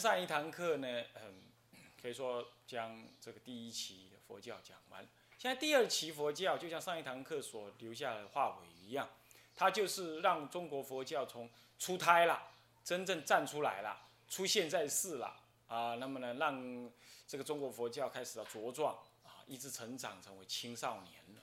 [0.00, 1.44] 上一堂课呢，嗯，
[2.02, 5.06] 可以说将这个第一期的佛教讲完。
[5.38, 9.08] 现在第二期佛教就像上一堂课所留下的话尾一样，
[9.54, 12.50] 它就是让中国佛教从出胎了，
[12.82, 15.94] 真正站出来了，出现在世了啊。
[15.94, 16.90] 那么呢，让
[17.28, 21.42] 这个中国佛教开始要茁壮啊，一直成长成为青少年了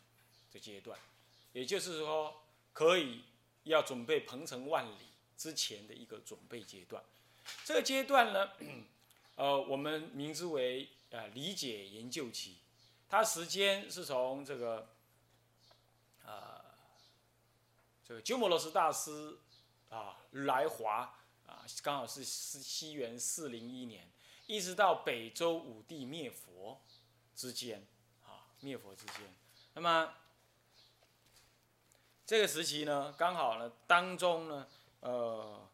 [0.52, 1.00] 这阶段，
[1.54, 2.42] 也就是说，
[2.74, 3.24] 可以
[3.64, 5.08] 要准备鹏程万里
[5.38, 7.02] 之前的一个准备阶段。
[7.64, 8.52] 这个阶段呢，
[9.36, 12.58] 呃，我们名之为呃理解研究期，
[13.08, 14.90] 它时间是从这个，
[16.26, 16.64] 呃，
[18.04, 19.38] 这个鸠摩罗什大师
[19.90, 21.14] 啊来华
[21.48, 24.10] 啊，刚好是西西元四零一年，
[24.48, 26.82] 一直到北周武帝灭佛
[27.36, 27.86] 之间
[28.26, 29.34] 啊，灭佛之间。
[29.74, 30.14] 那么
[32.26, 34.68] 这个时期呢，刚好呢当中呢，
[35.00, 35.68] 呃。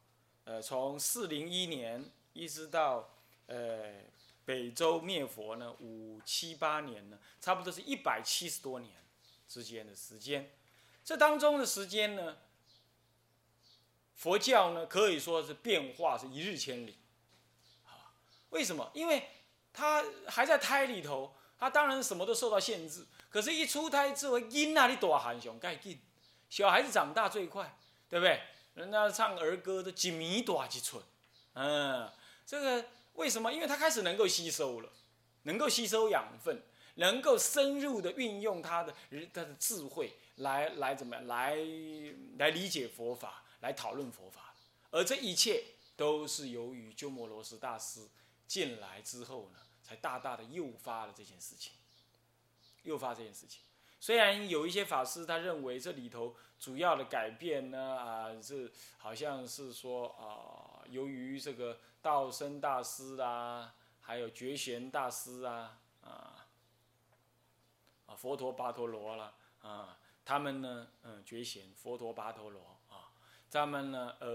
[0.48, 3.10] 呃，从四零一年一直到
[3.48, 3.96] 呃
[4.46, 8.94] 北周灭佛呢，五七八年呢，差不多是一百七十多年
[9.46, 10.50] 之间的时间。
[11.04, 12.38] 这当中的时间呢，
[14.16, 16.98] 佛教呢可以说是变化是一日千里。
[17.84, 18.16] 啊，
[18.52, 18.90] 为什么？
[18.94, 19.28] 因为
[19.74, 23.06] 他还在胎里头，他当然什么都受到限制。
[23.30, 26.00] 可是，一出胎之后，因那里多含熊盖劲，
[26.50, 28.42] 小孩子长大最快，对不对？
[28.78, 31.04] 人家唱儿歌都几米多几寸，
[31.54, 32.08] 嗯，
[32.46, 33.52] 这个为什么？
[33.52, 34.90] 因为他开始能够吸收了，
[35.44, 36.62] 能够吸收养分，
[36.94, 38.94] 能够深入的运用他的
[39.34, 41.56] 他的智慧来来怎么样来
[42.38, 44.54] 来理解佛法，来讨论佛法。
[44.92, 45.64] 而这一切
[45.96, 48.08] 都是由于鸠摩罗什大师
[48.48, 51.74] 进来之后呢，才大大的诱发了这件事情，
[52.84, 53.62] 诱发这件事情。
[54.00, 66.48] 虽然有一些法师他认为这里头主要的改变呢，啊，是好像是说啊，由于这个道生大师啊，还有觉贤大师啊，啊，
[68.06, 73.10] 啊佛陀巴陀罗了啊，他们呢，嗯，觉贤佛陀巴陀罗啊，
[73.50, 74.28] 他们呢，呃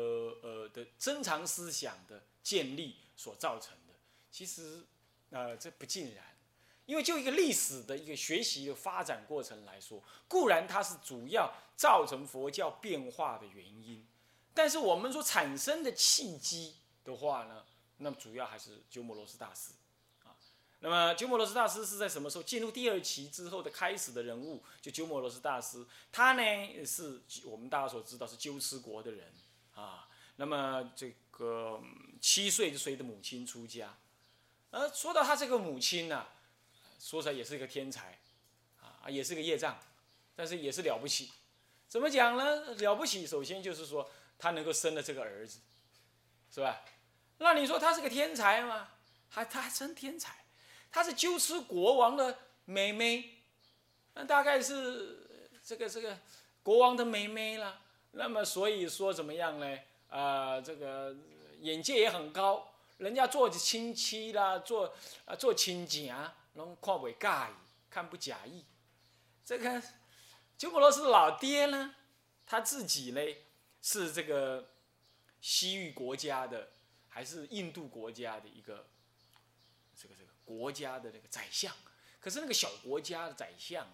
[0.42, 3.94] 呃的珍藏思想的建立所造成的，
[4.31, 4.84] 其实，
[5.31, 6.31] 呃，这不尽然。
[6.84, 14.04] 因为就一个历史的一个学习的发展过程来说，固然它是主要造成佛教变化的原因，
[14.53, 17.65] 但是我们说产生的契机的话呢，
[17.98, 19.71] 那么主要还是鸠摩罗什大师
[20.25, 20.34] 啊。
[20.81, 24.60] 那么鸠摩罗什大师是在什么时候进入第二期之后的开始的人物？
[24.81, 29.32] 就鸠摩罗什大师，他呢是我们大家所知道是鸠兹国的人
[29.75, 30.09] 啊。
[30.34, 31.81] 那么这个
[32.21, 33.97] 七岁就随着母亲出家，
[34.72, 36.26] 而说到他这个母亲呢。
[37.02, 38.16] 说起来也是一个天才，
[38.80, 39.76] 啊，也是个业障，
[40.36, 41.32] 但是也是了不起。
[41.88, 42.74] 怎么讲呢？
[42.76, 44.08] 了不起，首先就是说
[44.38, 45.58] 他能够生了这个儿子，
[46.54, 46.84] 是吧？
[47.38, 48.88] 那你说他是个天才吗？
[49.28, 50.44] 还他还真天才，
[50.92, 53.42] 他是鸠兹国王的妹妹，
[54.14, 56.16] 那大概是这个这个
[56.62, 57.80] 国王的妹妹了。
[58.12, 59.78] 那么所以说怎么样呢？
[60.08, 61.16] 啊，这个
[61.62, 66.32] 眼界也很高，人家做亲戚啦，做啊做亲家。
[66.54, 67.54] 拢看不介意，
[67.90, 68.64] 看不假意。
[69.44, 69.82] 这个
[70.58, 71.94] 鸠摩罗什老爹呢，
[72.46, 73.20] 他自己呢
[73.80, 74.70] 是这个
[75.41, 76.72] 西域国家的，
[77.08, 78.88] 还是印度国家的一个
[79.96, 81.74] 这个这个国家的那个宰相。
[82.20, 83.84] 可是那个小国家的宰相，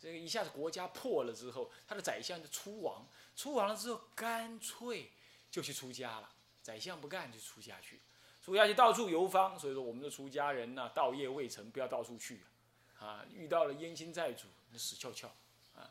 [0.00, 5.10] 这个一下子国家破了之后，他的宰相就出亡，出亡了之后干脆
[5.50, 6.32] 就去出家了。
[6.62, 8.00] 宰相不干就出家去。
[8.44, 12.40] 出家去到处游方，所以说我们的出家人呐，道业未成，不要到处去
[12.98, 13.24] 啊！
[13.32, 15.28] 遇到了冤亲债主，那死翘翘
[15.76, 15.88] 啊！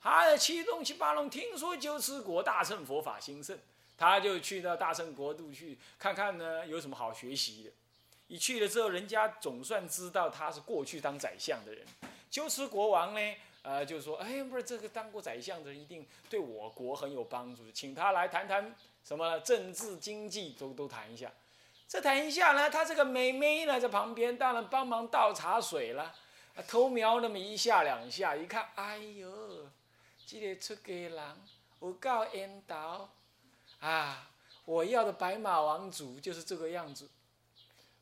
[0.00, 3.56] 他七东七八龙，听说鸠兹国大乘佛法兴盛，
[3.96, 7.70] 他就去到大乘国度去看看呢，有什么好学习的。
[8.26, 11.86] 一去了之后，人家总算知道他是过去当宰相的人。
[12.28, 21.30] 鸠兹国王呢，呃，就说：“哎，不是这个当过宰相的人，一定对我国很有帮助，请他来谈谈什么政治经济都都谈一下。”
[21.86, 26.12] 这谈一下呢，他这个妹妹呢在旁边，当然帮忙倒茶水了，
[26.66, 29.68] 偷瞄那么一下两下，一看，哎呦，
[30.26, 31.36] 这个出家人
[31.80, 33.08] 有够缘投
[33.80, 34.30] 啊！
[34.64, 37.08] 我要的白马王子就是这个样子。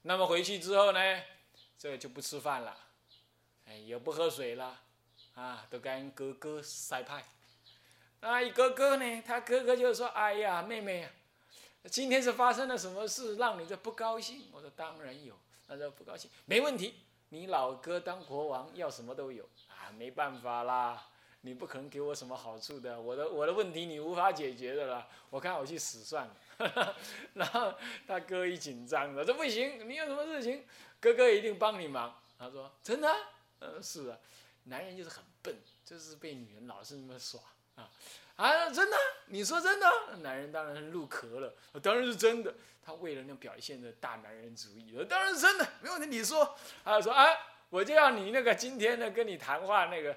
[0.03, 1.01] 那么回去之后呢，
[1.77, 2.75] 这个就不吃饭了，
[3.67, 4.81] 哎，也不喝水了，
[5.35, 7.25] 啊，都跟哥哥塞派。
[8.21, 11.11] 那哥哥呢，他哥哥就说：“哎呀，妹妹呀。”
[11.91, 14.49] 今天是发生了什么事让你这不高兴？
[14.53, 15.35] 我说当然有，
[15.67, 16.95] 他说不高兴，没问题。
[17.31, 21.09] 你老哥当国王要什么都有啊，没办法啦，
[21.41, 23.01] 你不可能给我什么好处的。
[23.01, 26.97] 我的我的问题你无法解决的啦，我看我去死算了。
[27.35, 27.75] 然后
[28.07, 30.65] 他哥一紧张了，这不行，你有什么事情，
[31.01, 32.15] 哥哥一定帮你忙。
[32.39, 33.09] 他说真的，
[33.61, 34.19] 嗯，是啊，
[34.65, 37.41] 男人就是很笨，就是被女人老是那么耍
[37.77, 37.91] 啊
[38.37, 38.97] 啊，真的，
[39.27, 39.91] 你说真的？
[40.23, 42.55] 男人当然是入壳了，当然是真的。
[42.85, 46.07] 他为了那表现的大男人主义，当然是真的，没问题。
[46.09, 47.29] 你说，他说啊，
[47.71, 50.17] 我就要你那个今天呢跟你谈话那个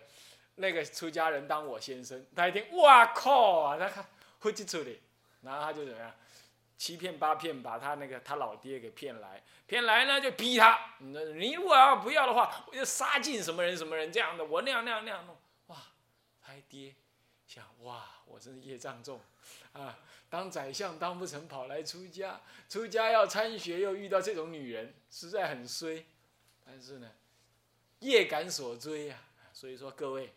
[0.55, 2.25] 那个出家人当我先生。
[2.35, 4.03] 他一听，哇靠啊，他看
[4.39, 4.87] 会记出来，
[5.41, 6.11] 然后他就怎么样，
[6.75, 15.37] 七骗八骗把他那个他老爹给骗来，骗来呢就逼他，你如果要不要的话，我就杀尽什么人什么人这样的，我那样那样那样弄。
[15.67, 15.77] 哇，
[16.41, 16.95] 他爹
[17.47, 19.19] 想哇，我真是业障重
[19.73, 19.97] 啊。
[20.29, 26.05] 当宰相当不成，跑来出家，出家要参学，又遇到这种女人，实在很衰。
[26.65, 27.11] 但是呢，
[27.99, 29.17] 业感所追呀，
[29.53, 30.33] 所以说各位，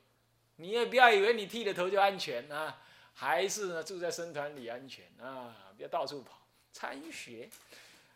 [0.56, 2.82] 你也不要以为你剃了头就安全啊，
[3.14, 7.48] 还是呢住在僧团里安全啊，不要到处跑参学，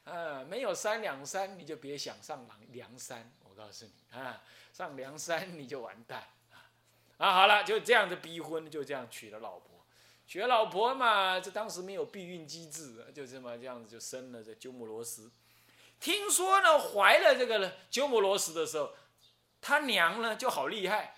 [0.05, 4.43] 啊，没有三两山你就别想上梁梁山，我告诉你啊，
[4.73, 6.23] 上梁山你就完蛋
[7.23, 7.33] 啊。
[7.33, 9.87] 好了，就这样的逼婚，就这样娶了老婆。
[10.27, 15.31] 娶了老婆嘛，这当时没有避孕机制，就这么这样子就生了这鸠摩罗什。
[16.01, 18.95] 听说呢，怀了这个鸠摩罗什的时候，
[19.61, 21.15] 他娘呢就好厉害，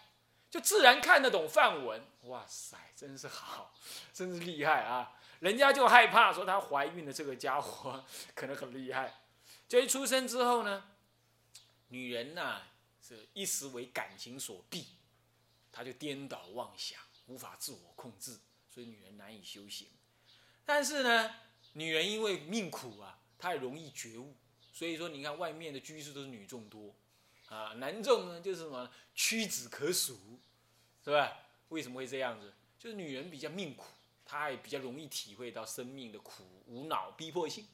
[0.50, 2.02] 就自然看得懂梵文。
[2.22, 3.72] 哇塞，真是好，
[4.12, 5.12] 真是厉害啊！
[5.40, 8.02] 人家就害怕说她怀孕的这个家伙
[8.34, 9.20] 可能很厉害。
[9.68, 10.84] 就一出生之后呢，
[11.88, 12.62] 女人呐
[13.00, 14.86] 是一时为感情所逼，
[15.74, 18.38] 她就颠倒妄想，无法自我控制。
[18.70, 19.88] 所以女人难以修行，
[20.64, 21.34] 但是呢，
[21.74, 24.34] 女人因为命苦啊，她也容易觉悟。
[24.72, 26.92] 所以说，你看外面的居士都是女众多，
[27.46, 30.18] 啊，男众呢就是什么屈指可数，
[31.04, 31.36] 是吧？
[31.68, 32.52] 为什么会这样子？
[32.78, 33.86] 就是女人比较命苦，
[34.24, 37.66] 她也比较容易体会到生命的苦、无脑、逼迫性。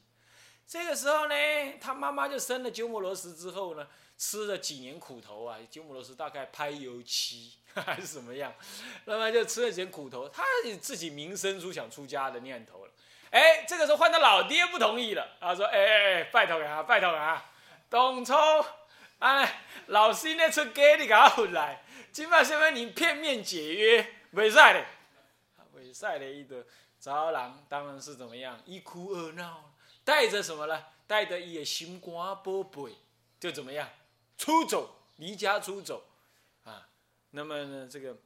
[0.71, 1.35] 这个时候呢，
[1.81, 3.85] 他妈妈就生了鸠摩罗什之后呢。
[4.17, 8.53] 吃了几年苦头啊，鸠摩罗什大概拍油漆 还是什么样，
[9.05, 10.43] 那么就吃了几年苦头，他
[10.79, 12.91] 自己萌生出想出家的念头了。
[13.31, 17.51] 哎，这个时候换他老爹不同意了，他说：“哎哎哎，拜托啊，拜托啊，
[17.89, 18.37] 董聪，
[19.17, 24.85] 哎，老师那出给你搞回来，今晚是因为你片面解约，没赛的，
[25.73, 26.63] 没赛的一个
[26.99, 29.70] 招郎当然是怎么样，一哭二闹，
[30.03, 30.85] 带着什么呢？
[31.07, 32.13] 带着野心肝
[32.43, 32.95] 宝贝，
[33.39, 33.89] 就怎么样？
[34.37, 36.03] 出走，离家出走，
[36.63, 36.87] 啊，
[37.31, 38.17] 那么呢，这个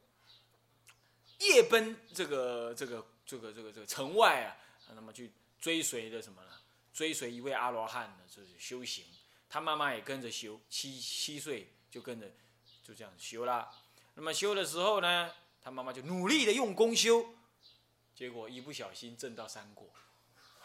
[1.40, 4.56] 夜奔这个这个这个这个这个城外啊，
[4.94, 6.48] 那么去追随的什么呢？
[6.94, 9.04] 追随一位阿罗汉呢，就是修行。
[9.48, 12.26] 他妈妈也跟着修，七七岁就跟着
[12.82, 13.70] 就这样修啦。
[14.14, 15.30] 那么修的时候呢，
[15.62, 17.34] 他妈妈就努力的用功修，
[18.14, 19.88] 结果一不小心证到三果。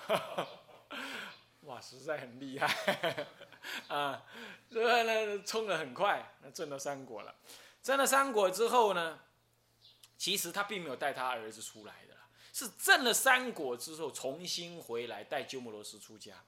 [1.62, 3.28] 哇，实在很厉害
[3.88, 4.26] 啊！
[4.70, 7.36] 所以呢，冲得很快，那挣了三果了。
[7.84, 9.20] 挣了三果之后呢，
[10.18, 12.16] 其实他并没有带他儿子出来的，
[12.54, 16.44] 是挣了三果之后重新回来带鸠摩罗什出家。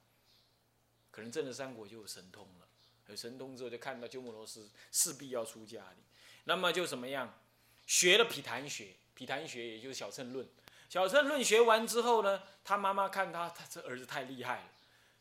[1.11, 2.67] 可能挣了三果就有神通了，
[3.07, 5.97] 有神通之后就看到鸠摩罗什势必要出家的，
[6.45, 7.39] 那么就怎么样？
[7.85, 10.47] 学了毗昙学，毗昙学也就是小乘论。
[10.93, 14.65] 小乘论学完之后呢，他妈妈看他，他这儿子太厉害了。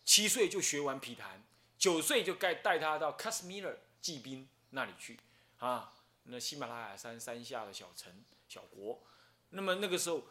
[0.04, 1.42] 七岁就学完皮弹，
[1.78, 5.18] 九岁就该带他到喀什米尔骑兵那里去，
[5.60, 5.90] 啊，
[6.24, 8.12] 那喜马拉雅山山下的小城
[8.46, 9.02] 小国，
[9.48, 10.22] 那么那个时候，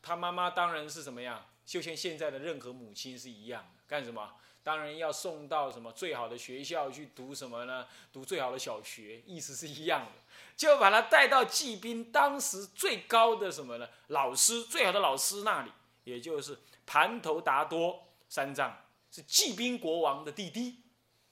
[0.00, 4.36] 他妈妈当然是什么样，就像现在的任何母亲是一样的，干什么？
[4.62, 7.86] 当然要送到什么最好的学校去读什么呢？
[8.12, 10.12] 读最好的小学，意思是一样的，
[10.56, 13.88] 就把他带到骑兵当时最高的什么呢？
[14.08, 15.72] 老师最好的老师那里，
[16.04, 18.78] 也就是盘头达多三藏。
[19.10, 20.80] 是骑兵国王的弟弟，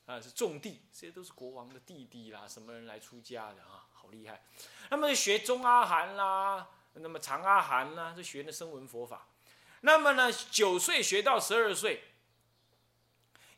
[0.04, 3.88] 啊，是种地，这些都是国王的弟弟啦，什么人来出家的啊？
[3.90, 4.44] 好厉害！
[4.90, 9.28] 那么学中阿含啦，那么长阿含啦，就学的声闻佛法。
[9.80, 12.02] 那么呢，九岁学到十二岁，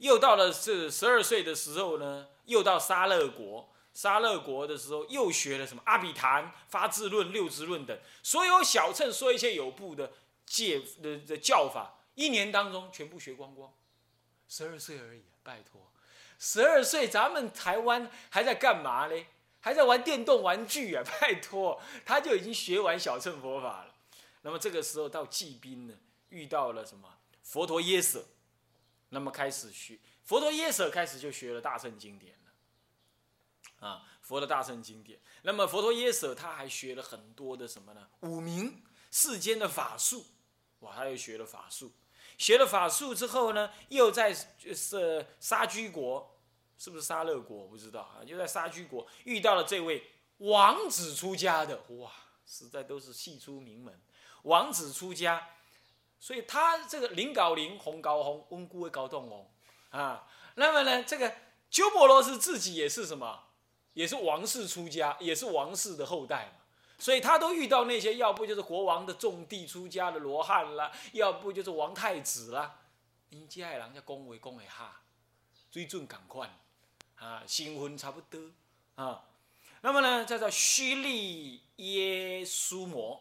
[0.03, 3.69] 又到了是十二岁的时候呢，又到沙勒国。
[3.95, 10.11] 沙勒国的时候，又学了什么阿比昙、发智论、六智论等，所有小乘说一切有部的
[10.45, 13.73] 戒的的教法，一年当中全部学光光。
[14.49, 15.93] 十二岁而已，拜托，
[16.39, 19.27] 十二岁咱们台湾还在干嘛嘞？
[19.61, 21.05] 还在玩电动玩具啊！
[21.21, 23.95] 拜托，他就已经学完小乘佛法了。
[24.41, 25.95] 那么这个时候到祭宾呢，
[26.31, 27.09] 遇到了什么？
[27.43, 28.25] 佛陀耶舍，
[29.13, 33.87] 那么开始学佛陀耶舍，开始就学了大乘经典了。
[33.87, 35.21] 啊，佛的大乘经典。
[35.43, 38.09] 那么佛陀耶舍他还学了很多的什么呢？
[38.21, 40.25] 五明世间的法术，
[40.81, 41.93] 哇，他又学了法术。
[42.39, 46.41] 学了法术之后呢，又在是沙居国，
[46.79, 47.59] 是不是沙乐国？
[47.59, 52.11] 我不知道啊，就在沙居国遇到了这位王子出家的，哇，
[52.47, 54.01] 实在都是系出名门。
[54.45, 55.47] 王子出家，
[56.23, 59.45] 所以他这个林高林，红高红，温故的高动哦，
[59.91, 60.25] 啊，
[60.55, 61.35] 那么呢，这个
[61.69, 63.43] 鸠摩罗什自己也是什么？
[63.95, 66.63] 也是王室出家，也是王室的后代嘛。
[66.97, 72.79] 所以他都遇到那些，要不就是国王的重地出家的罗汉啦，要不就是王太子啦。
[73.31, 75.03] 因家的人家恭维恭维哈，
[75.73, 76.49] 水准赶快
[77.17, 78.41] 啊，新婚差不多
[78.95, 79.25] 啊。
[79.81, 83.21] 那么呢，叫做虚利耶苏摩，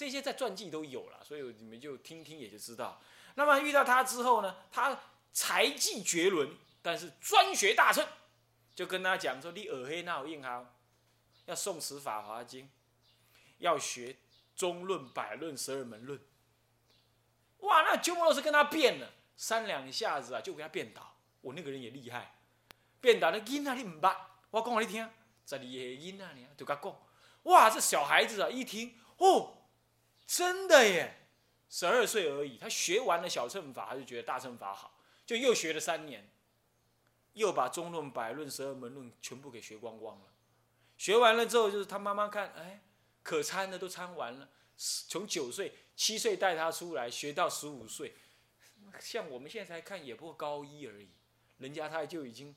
[0.00, 3.02] 这些在传记都有了，所以你们就听听也就知道。
[3.34, 4.98] 那么遇到他之后呢，他
[5.30, 8.08] 才技绝伦，但是专学大乘，
[8.74, 10.72] 就跟他讲说：“你耳黑那有硬哈，
[11.44, 12.64] 要诵持《法华经》。”
[13.60, 14.16] 要学
[14.56, 16.18] 中论、百论、十二门论，
[17.58, 17.82] 哇！
[17.82, 21.14] 那鸠摩罗什跟他辩了三两下子啊，就给他辩倒。
[21.42, 22.40] 我那个人也厉害，
[23.02, 24.16] 辩倒那音啊，你唔捌？
[24.48, 25.06] 我讲给你听，
[25.44, 26.96] 十二个音啊，你就甲讲。
[27.42, 27.68] 哇！
[27.68, 29.58] 这小孩子啊，一听哦，
[30.30, 31.26] 真的耶！
[31.68, 34.96] 十二岁而已，他学完了小乘法，他就觉得大乘法好，
[35.26, 36.30] 就又学了三年，
[37.32, 40.26] 又把中论、百论、十二门论全部给学光光了。
[40.96, 42.82] 学完了之后，就是他妈妈看，哎。
[43.22, 44.48] 可参的都参完了，
[45.08, 48.14] 从九岁、七岁带他出来学到十五岁，
[48.98, 51.10] 像我们现在才看也不过高一而已，
[51.58, 52.56] 人家他就已经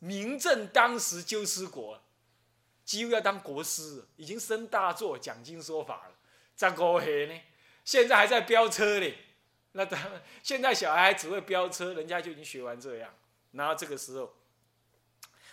[0.00, 2.02] 名震当时鸠师国，
[2.84, 6.17] 几乎要当国师，已经升大作讲经说法了。
[6.58, 7.40] 张国黑呢，
[7.84, 9.14] 现在还在飙车呢，
[9.72, 13.14] 那他们现在小孩只会飙车，人家就已经学完这样，
[13.52, 14.34] 然后这个时候。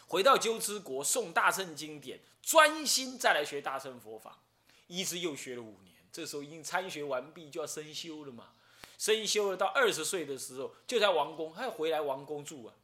[0.07, 4.39] 回到鸠兹国诵大乘经典，专心再来学大乘佛法，
[4.85, 5.95] 一直又学了五年。
[6.11, 8.53] 这时候已经参学完毕，就要升修了嘛。
[8.99, 12.75] 升修了到二十岁的时候，就在王宫，他要回来王宫住啊。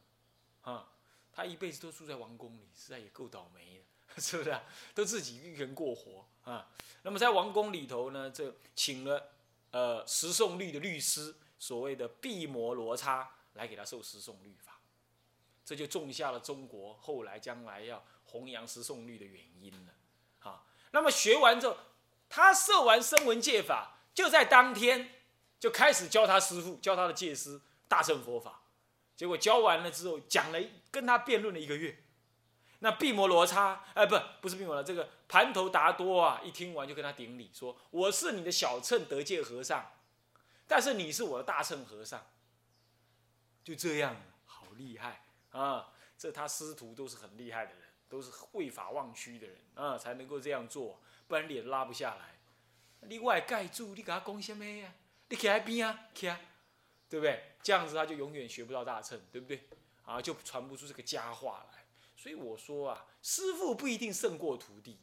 [0.64, 0.92] 啊，
[1.32, 3.84] 他一辈子都住在王宫里，实在也够倒霉的，
[4.20, 4.64] 是不是啊？
[4.94, 6.68] 都自己一个人过活啊。
[7.04, 9.32] 那么在王宫里头呢，这请了
[9.72, 14.80] 呃十诵律的律师，所谓的毕摩罗叉，来给他受十诵律法。
[15.64, 19.94] 这就种下了中国后来将来要弘扬十诵律的原因了，
[20.40, 21.78] 啊，那么学完之后，
[22.28, 25.10] 他受完声闻戒法，就在当天
[25.60, 28.64] 就开始教他师父，教他的戒师大乘佛法，
[29.16, 32.04] 结果教完了之后，讲了跟他辩论了一个月，
[32.84, 39.92] 那毕摩罗叉，哎，不，不是毕摩罗，这个盘头达多啊，一听完就跟他顶礼，说我是你的小乘得戒和尚，
[40.68, 42.26] 但是你是我的大乘和尚，
[43.64, 45.24] 就这样，好厉害。
[45.52, 52.40] 啊，这他师徒都是很厉害的人，都是会法忘躯的人啊，才能够这样做，不然脸拉不下来。
[53.02, 54.92] 另外盖住，你给他讲什么呀？
[55.30, 56.36] 你徛在边啊，徛，
[57.08, 57.56] 对不对？
[57.62, 59.68] 这样子他就永远学不到大乘，对不对？
[60.04, 61.81] 啊，就传不出这个佳话来。
[62.22, 65.00] 所以我说啊，师傅不一定胜过徒弟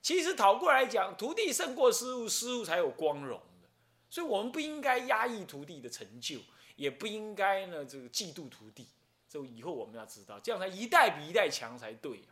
[0.00, 3.68] 其实倒过来讲，徒弟胜过师傅，师傅才有光荣的。
[4.08, 6.38] 所以我们不应该压抑徒弟的成就，
[6.76, 8.86] 也不应该呢这个嫉妒徒弟。
[9.28, 12.28] 就以后我们要知道，这样才一代比一代强才对呀，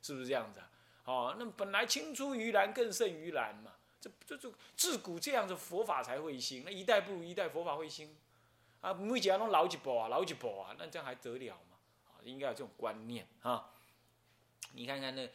[0.00, 0.70] 是不是这样子啊？
[1.06, 8.16] 哦，那本来青出于蓝更胜于蓝嘛，这这这自古这样子佛法才会兴，那一代不如一代佛法会兴，
[8.82, 11.73] 啊，每讲拢老一步啊，老一步啊，那这样还得了嘛？
[12.24, 13.70] 应该有这种观念啊。
[14.72, 15.30] 你看看那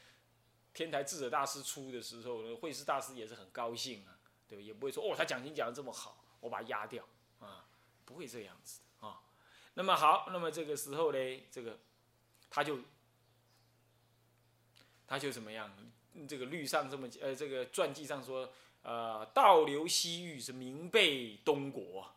[0.73, 4.63] 天台智者大师出的时候，呢慧师大师也是很高兴啊，对吧？
[4.63, 7.05] 也不会说哦，他讲经讲的这么好，我把他压掉
[7.39, 7.65] 啊，
[8.05, 9.21] 不会这样子啊。
[9.75, 11.17] 那么好，那么这个时候呢，
[11.51, 11.79] 这个
[12.49, 12.79] 他就
[15.07, 15.71] 他就怎么样？
[16.27, 22.13] 这个律上这么呃，这个传记上说，呃，倒流西域是名被东国，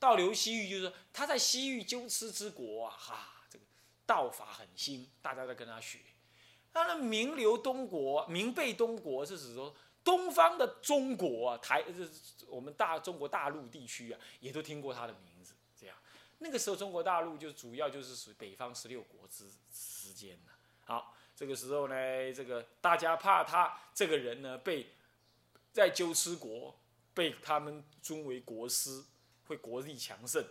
[0.00, 3.33] 倒流西域就是说他在西域鸠兹之国啊，哈，
[4.06, 5.98] 道法很新，大家在跟他学。
[6.72, 12.08] 那名流东国，名被东国是指说东方的中国啊，台这
[12.48, 15.54] 我们大中国大陆地区啊，也都听过他的名字。
[15.78, 15.96] 这样。
[16.38, 20.50] 那个时候，中国大陆就主要就是属于北方十六国之之间的。
[20.84, 21.94] 好，这个时候呢，
[22.32, 24.92] 这个大家怕他这个人呢，被
[25.72, 26.76] 在鸠兹国
[27.14, 29.04] 被他们尊为国师，
[29.46, 30.44] 会国力强盛。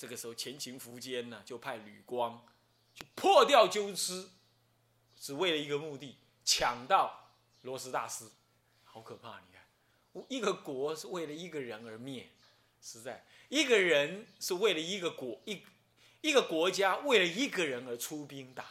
[0.00, 2.42] 这个时候，前秦苻坚呢，就派吕光
[2.94, 4.30] 去破掉鸠兹，
[5.14, 8.24] 只为了一个目的，抢到罗斯大师。
[8.82, 9.38] 好可怕！
[9.40, 12.30] 你看，一个国是为了一个人而灭，
[12.80, 13.26] 实在。
[13.50, 15.62] 一个人是为了一个国一
[16.22, 18.64] 一个国家为了一个人而出兵打，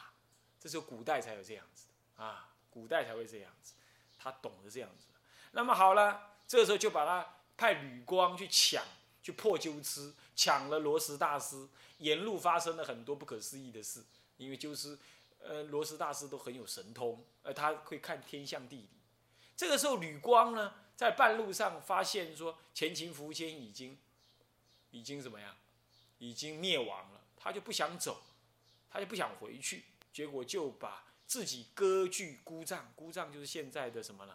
[0.59, 3.73] 这是古代才有这样子啊，古代才会这样子，
[4.17, 5.05] 他懂得这样子。
[5.51, 8.83] 那么好了，这个时候就把他派吕光去抢
[9.21, 11.67] 去破鸠兹，抢了罗什大师，
[11.97, 14.01] 沿路发生了很多不可思议的事。
[14.37, 14.97] 因为就是，
[15.37, 18.89] 呃，罗什大师都很有神通，呃，他会看天象地理。
[19.57, 23.97] 这个时候，吕光呢，在半路上发现说前秦苻坚已经，
[24.91, 25.53] 已经怎么样，
[26.19, 28.21] 已经灭亡了，他就不想走，
[28.89, 34.33] 他就不想回去，结果就把自己割据姑丈，姑丈就是现在的什么呢？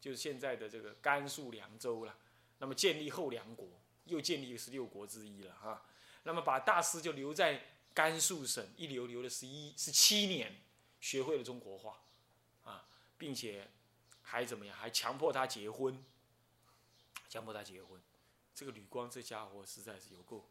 [0.00, 2.16] 就是现在的这个甘肃凉州了。
[2.58, 3.66] 那么建立后梁国，
[4.04, 5.84] 又建立十六国之一了哈。
[6.22, 10.60] 那么把大师就留在甘肃省，一留留了十一十七年，
[11.00, 12.00] 学会了中国话，
[12.64, 12.86] 啊，
[13.18, 13.68] 并且。
[14.26, 14.74] 还怎么样？
[14.74, 16.02] 还强迫他结婚，
[17.28, 18.00] 强迫他结婚。
[18.54, 20.48] 这个吕光这家伙实在是有够，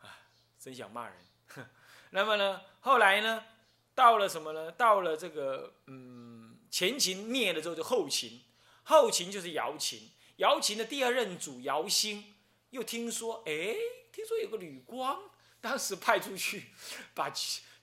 [0.00, 0.18] 啊，
[0.58, 1.16] 真想骂人。
[2.10, 3.44] 那么呢，后来呢，
[3.94, 4.72] 到了什么呢？
[4.72, 8.42] 到了这个嗯，前秦灭了之后就后秦，
[8.82, 10.10] 后秦就是姚秦。
[10.38, 12.34] 姚秦的第二任主姚兴
[12.70, 13.74] 又听说，哎，
[14.10, 15.20] 听说有个吕光，
[15.60, 16.66] 当时派出去
[17.14, 17.30] 把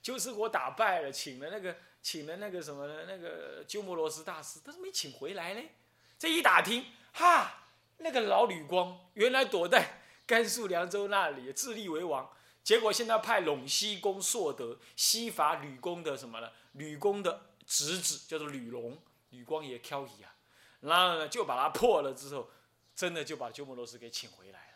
[0.01, 1.77] 鸠师国打败了，请了那个。
[1.99, 5.75] 请了那个什么那个鸠摩罗什大师，但是没请回来嘞。
[6.17, 7.67] 这一打听，哈，
[7.97, 12.31] 那个老吕光原来躲在 甘肃凉州那里，自立为王。
[12.63, 16.49] 结果现在派陇西公硕德西伐吕公的什么呢？
[16.73, 18.97] 吕公的侄子叫做吕龙，
[19.31, 20.33] 吕光也挑移啊。
[20.79, 22.49] 然后呢，就把他破了之后，
[22.95, 24.66] 真的就把鸠摩罗什给请回来。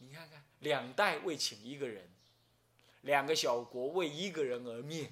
[0.00, 2.10] 你看看，两代为请一个人，
[3.02, 5.10] 两个小国为一个人而灭。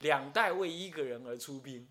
[0.00, 1.88] 两代为一个人而出兵，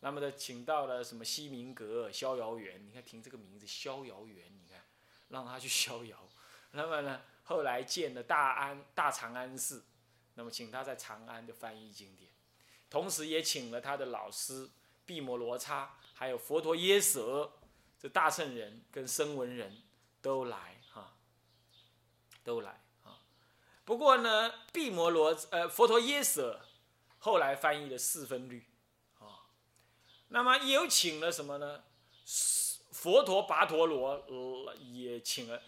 [0.00, 2.84] 那么呢，请到了什么西明阁、逍遥园？
[2.84, 4.82] 你看，听这个名字，逍遥园，你看，
[5.28, 6.28] 让他去逍遥。
[6.72, 9.84] 那么呢，后来建了大安、大长安寺，
[10.34, 12.28] 那么请他在长安的翻译经典，
[12.90, 14.68] 同时也请了他的老师
[15.06, 17.52] 毕摩罗叉，还有佛陀耶舍，
[18.00, 19.80] 这大圣人跟声闻人
[20.20, 21.14] 都来哈，
[22.44, 23.18] 都来啊。
[23.84, 26.60] 不过呢，毕摩罗呃佛陀耶舍
[27.18, 28.66] 后来翻译了四分律
[29.18, 29.46] 啊，
[30.28, 31.84] 那么也有请了什么呢？
[32.92, 35.62] 佛陀跋陀罗也请了，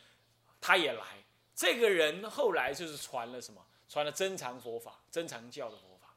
[0.61, 1.25] 他也来。
[1.55, 3.65] 这个人后来就是传了什么？
[3.89, 6.15] 传了真藏佛法，真藏教的佛法。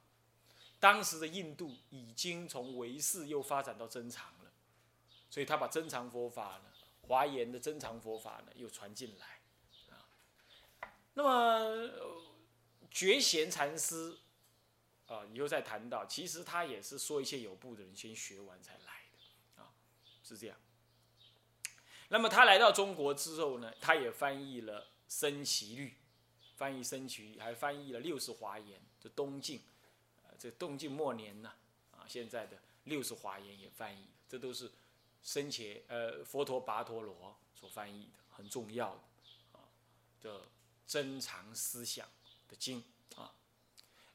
[0.79, 4.51] 当时的印度已经从唯识又发展到真藏了，
[5.29, 6.72] 所以他把真藏佛法呢，
[7.07, 9.39] 华严的真藏佛法呢又传进来。
[9.89, 10.07] 啊
[11.13, 11.89] 那么
[12.89, 14.17] 觉贤禅师
[15.05, 19.73] 啊，以后再谈到，其实他也是说一些有部的人先学完才来的，啊，
[20.23, 20.57] 是这样。
[22.09, 25.89] 那么他来到中国之后呢，他也翻译了《僧祇律》，
[26.55, 28.79] 翻译《僧祇律》，还翻译了《六十华严》。
[28.99, 29.61] 这东晋，
[30.23, 31.53] 呃，这东晋末年呢，
[31.91, 34.71] 啊，现在的《六十华严》也翻译，这都是
[35.23, 39.01] 生前呃佛陀跋陀罗所翻译的，很重要的
[39.53, 39.59] 啊
[40.21, 40.41] 的。
[40.85, 42.05] 珍藏思想
[42.47, 42.83] 的经
[43.15, 43.33] 啊，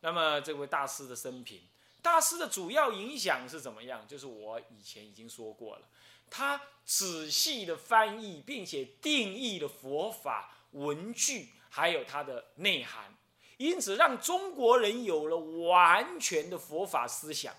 [0.00, 1.62] 那么这位大师的生平，
[2.02, 4.06] 大师的主要影响是怎么样？
[4.06, 5.88] 就是我以前已经说过了，
[6.30, 13.16] 他仔细的翻译并且定义了佛法文句，还有它的内涵，
[13.56, 17.56] 因此让中国人有了完全的佛法思想，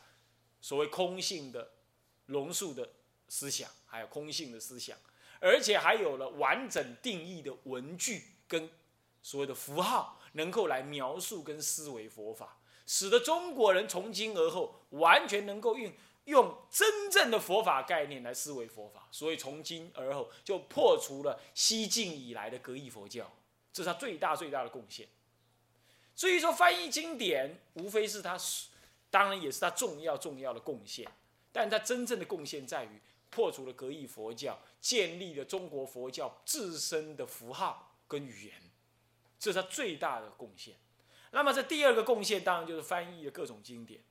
[0.62, 1.72] 所谓空性的
[2.28, 2.88] 龙树的
[3.30, 4.98] 思想，还有空性的思想，
[5.40, 8.70] 而且还有了完整定义的文句跟。
[9.22, 15.92] 所谓的符号能够来描述跟思维佛法，使得中国人从今而后完全能够用
[16.24, 23.30] 用真正的佛法概念来思维佛法，所以从今而后就破除了西晋以来的格义佛教，
[23.74, 25.06] 这是他最大最大的贡献。
[26.16, 28.38] 所以说翻译经典，无非是他，
[29.10, 31.06] 当然也是他重要重要的贡献，
[31.52, 38.56] 但他真正的贡献在于破除了格义佛教，建立了中国佛教自身的符号跟语言。
[39.40, 40.76] 这是他最大的贡献。
[41.32, 44.02] 那么这第二个贡献，当然就是翻译了各种经典。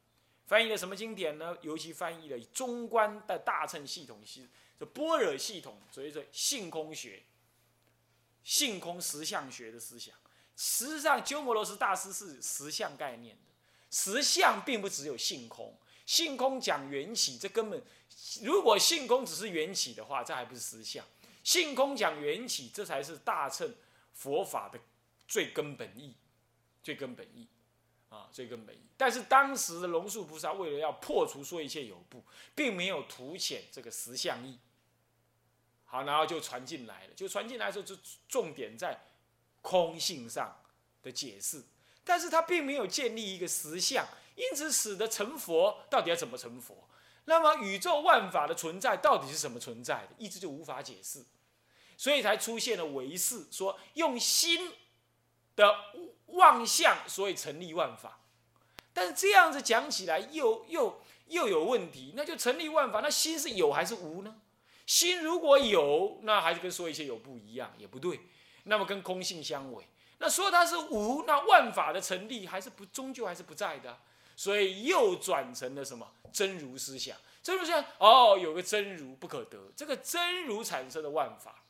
[0.46, 1.56] 翻译了什么经典呢？
[1.60, 7.22] 尤其翻译了中观的大乘系统系，这般若系统，所以说性空学、
[8.42, 10.14] 性空实相学的思想。
[10.56, 13.42] 实际上，鸠摩罗什大师是实相概念的。
[13.90, 15.74] 实相并不只有性空，
[16.08, 17.82] 性空讲缘起，这根本
[18.42, 21.04] 如果性空只是缘起的话，这还不是实相。
[21.44, 23.74] 性空讲缘起，这才是大乘
[24.14, 24.80] 佛法的。
[25.26, 26.14] 最根本意，
[26.82, 27.46] 最根本意，
[28.08, 28.80] 啊，最根本意。
[28.96, 34.58] 但是当时的龙树菩萨为了要破除说一切有部，并没有凸显这个实相意。
[35.84, 37.12] 好，然后就传进来了。
[37.12, 37.94] 就传进来的时候，就
[38.26, 38.98] 重点在
[39.60, 40.58] 空性上
[41.02, 41.62] 的解释，
[42.02, 46.88] 但是他并没有建立一个实相，因此使得成佛到底要怎么成佛？
[47.24, 50.14] 那么宇宙万法的存在到底是什么存在的？
[50.16, 51.24] 一直就无法解释。
[51.96, 54.72] 所以才出现了唯识，说用心
[55.56, 55.74] 的
[56.26, 58.20] 妄相，所以成立万法。
[58.92, 64.36] 但是这样子讲起来又又又有问题，那就成立万法，那心是有还是无呢？
[64.86, 68.20] 心如果有，那还是跟说一些有不一样，也不对。
[68.64, 69.84] 那么跟空性相违。
[70.18, 73.98] 那说它是无，那万法的成立还是不终究还是不在的。
[74.38, 77.18] 所以又转成了什么真如思想？
[77.42, 81.64] 真如思想哦，有个真如不可得，这个真如产生的万法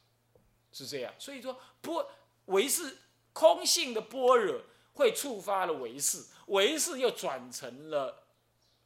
[0.70, 1.10] 是这样。
[1.18, 2.06] 所以说波
[2.44, 2.98] 唯是
[3.32, 4.60] 空性的般若
[4.92, 8.24] 会触发了唯识，唯识又转成了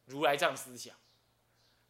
[0.05, 0.95] 如来藏思想。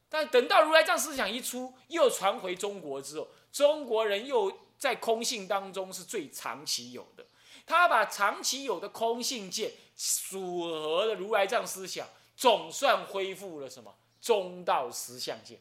[0.09, 7.23] 但等到如来藏思想一出，又传回中国之后，中国人又在空性当中是最长期有的。
[7.65, 15.59] 他把长期有的空性见组合的如来藏思想，总算恢复了什么中道实相见。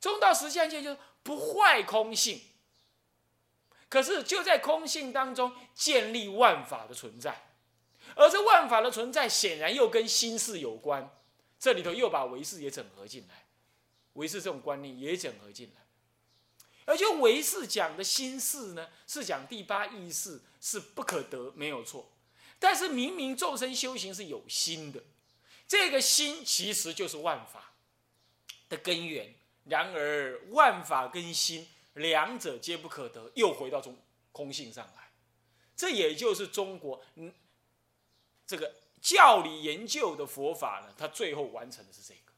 [0.00, 2.40] 中道实相见就是不坏空性，
[3.88, 7.52] 可是就在空性当中建立万法的存在，
[8.14, 11.10] 而这万法的存在显然又跟心事有关。
[11.58, 13.44] 这里头又把唯识也整合进来，
[14.14, 15.79] 唯识这种观念也整合进来。
[16.90, 22.10] 而就唯识讲的心事呢，是讲第八意识是不可得，没有错。
[22.58, 25.00] 但是明明众生修行是有心的，
[25.68, 27.74] 这个心其实就是万法
[28.68, 29.32] 的根源。
[29.66, 33.96] 然而万法跟心两者皆不可得，又回到中
[34.32, 35.12] 空性上来。
[35.76, 37.32] 这也就是中国嗯
[38.48, 42.32] 这个教理研究的佛法呢，它最后完成的是这个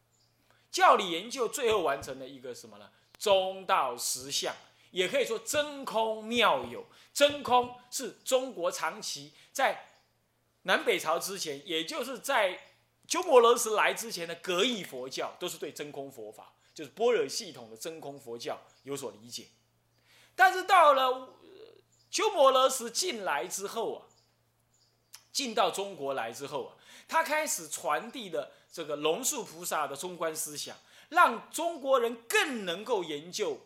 [0.71, 2.91] 教理研究最后完成了一个什么呢？
[3.23, 4.53] 中道实相，
[4.91, 6.85] 也可以说真空妙有。
[7.15, 9.91] 真空是中国长期在
[10.63, 12.59] 南北朝之前，也就是在
[13.07, 19.47] 鸠摩罗什来之前的格义佛教，都是对真空佛法，就是般若系统的真空佛教有所理解。
[20.35, 21.29] 但是到了
[22.11, 24.03] 鸠摩罗什进来之后啊，
[25.33, 26.75] 进到中国来之后啊，
[27.07, 30.77] 他开始传递的这个龙树菩萨的中观思想。
[31.13, 33.61] 让中国人更能够研究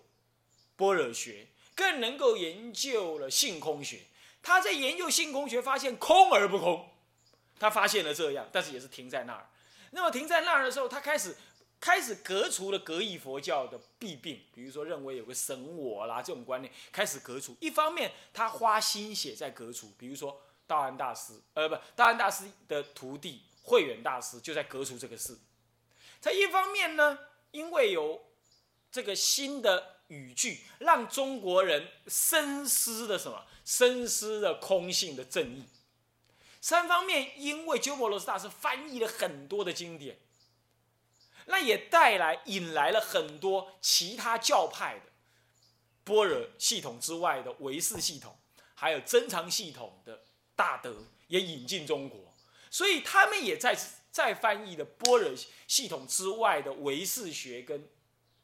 [0.74, 4.00] 般若学，更能够研究了性空学。
[4.42, 6.88] 他在研究性空学，发现空而不空。
[7.56, 9.48] 他发现了这样，但是也是停在那儿。
[9.92, 11.36] 那么停在那儿的时候，他开始
[11.80, 17.56] 开始革除了格异佛教的弊病，比如说认为有个神我啦这种观念，开始革除。
[17.60, 25.38] 一方面，他花心血在革除，比如说道安大师，呃，不，道安大师的徒弟慧远大师就在革除这个事。
[26.20, 27.16] 在一方面呢。
[27.56, 28.22] 因为有
[28.92, 33.46] 这个新的语句，让中国人深思的什么？
[33.64, 35.64] 深思的空性的正义。
[36.60, 40.18] 三方面，因为鸠摩罗什大师翻译了很多的经典，
[41.46, 45.10] 那也带来引来了很多其他教派的
[46.04, 48.38] 般若系统之外的唯识系统，
[48.74, 50.94] 还有真常系统的大德
[51.28, 52.34] 也引进中国，
[52.70, 53.74] 所以他们也在。
[54.16, 55.30] 再翻译的般若
[55.68, 57.86] 系统之外的唯识学跟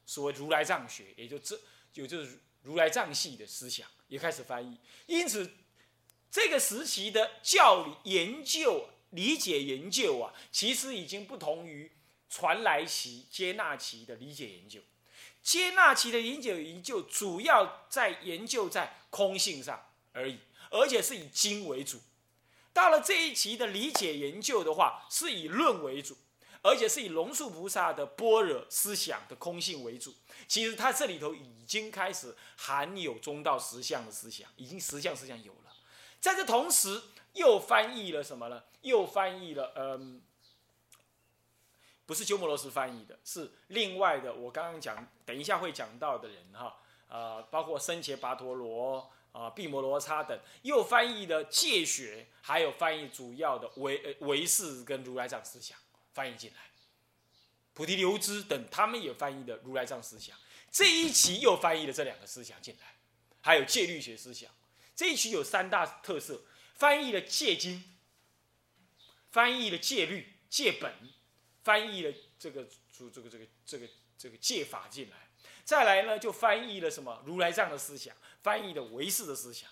[0.05, 1.59] 所谓如来藏学，也就这
[1.95, 4.77] 有就是如来藏系的思想也开始翻译。
[5.07, 5.51] 因此，
[6.29, 11.91] 这个时期的教理研究、理解研究啊，其实已经不同于
[12.29, 14.79] 传来期、接纳期的理解研究。
[15.41, 20.37] 接纳期的理解研究主要在研究在空性上而已，
[20.69, 21.99] 而且是以经为主。
[22.73, 26.17] 到了这一期的理解研究的话，是以论为主，
[26.63, 30.13] 而且是以龙树菩萨的般若思想的空性为主。
[30.47, 35.73] 其实它这里头已经开始含有中道实相的思想，已经实相思想有了。
[36.19, 37.01] 在这同时，
[37.33, 38.63] 又翻译了什么呢？
[38.81, 40.21] 又翻译了，嗯，
[42.05, 44.33] 不是鸠摩罗什翻译的，是另外的。
[44.33, 46.77] 我刚刚讲，等一下会讲到的人哈，
[47.13, 49.09] 呃，包括僧伽跋陀罗。
[49.33, 55.75] 啊，毗摩罗叉等又翻译的戒学，还有翻译主要的唯唯识跟如来藏思想
[56.13, 56.57] 翻译进来，
[57.73, 60.37] 菩提流支等他们也翻译的如来藏思想，
[60.69, 62.93] 这一期又翻译了这两个思想进来，
[63.41, 64.51] 还有戒律学思想，
[64.95, 66.43] 这一期有三大特色，
[66.75, 67.83] 翻译了戒经，
[69.31, 70.93] 翻译了戒律戒本，
[71.63, 75.17] 翻译了这个主这个这个这个这个戒法进来。
[75.65, 79.69] 再来呢，就翻译了什么如来藏的思想，翻译的唯识的思想，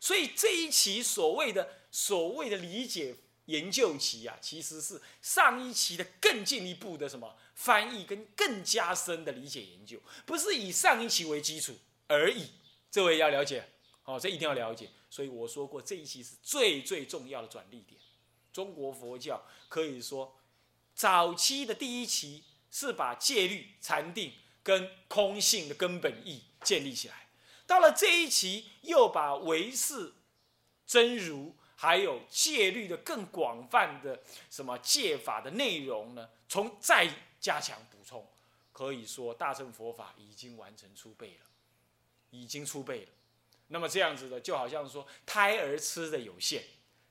[0.00, 3.14] 所以这一期所谓的所谓的理解
[3.44, 11.76] 研究期啊，其实是上一期的更进一步的什么翻译跟更加深的理解研究，不是以上一期为基础
[12.08, 12.50] 而已。
[12.90, 13.68] 这位要了解，
[14.02, 14.90] 好，这一定要了解。
[15.08, 18.00] 所以我说过，这一期是最最重要的转捩点。
[18.52, 20.36] 中国佛教可以说，
[20.92, 24.32] 早期的第一期是把戒律禅定。
[24.62, 27.28] 跟空性的根本义建立起来，
[27.66, 30.12] 到了这一期，又把唯识、
[30.86, 37.08] 真如还有戒律的更广泛的什么戒法的内容呢，从再
[37.40, 38.26] 加强补充，
[38.72, 41.46] 可以说大乘佛法已经完成出备了，
[42.30, 43.08] 已经出备了。
[43.68, 46.62] 那么这样子的，就好像说胎儿吃的有限，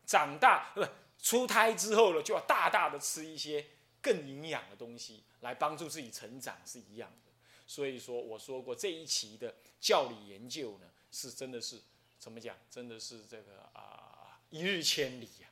[0.05, 0.85] 长大不
[1.17, 3.65] 出胎之后呢，就要大大的吃一些
[4.01, 7.28] 更营养的东西，来帮助自己成长是一样的。
[7.69, 11.79] 所以说，我说过这一期的教理研究呢，是真的是
[12.17, 12.57] 怎么讲？
[12.67, 15.48] 真的是这个啊，一日千里呀。